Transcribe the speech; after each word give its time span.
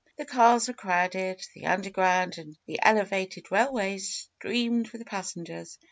The 0.17 0.25
cars 0.25 0.67
were 0.67 0.73
crowded; 0.73 1.45
the 1.53 1.67
underground 1.67 2.39
and 2.39 2.57
the 2.65 2.79
elevated 2.81 3.51
rail 3.51 3.71
ways 3.71 4.29
streamed 4.35 4.89
with 4.89 5.05
passengers. 5.05 5.77